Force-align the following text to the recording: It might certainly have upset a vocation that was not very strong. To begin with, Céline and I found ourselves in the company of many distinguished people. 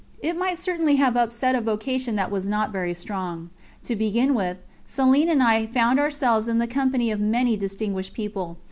It 0.23 0.35
might 0.35 0.57
certainly 0.57 0.95
have 0.95 1.15
upset 1.15 1.53
a 1.53 1.61
vocation 1.61 2.15
that 2.15 2.31
was 2.31 2.49
not 2.49 2.71
very 2.71 2.95
strong. 2.95 3.51
To 3.83 3.95
begin 3.95 4.33
with, 4.33 4.57
Céline 4.87 5.29
and 5.29 5.43
I 5.43 5.67
found 5.67 5.99
ourselves 5.99 6.47
in 6.47 6.57
the 6.57 6.65
company 6.65 7.11
of 7.11 7.19
many 7.19 7.55
distinguished 7.55 8.15
people. 8.15 8.57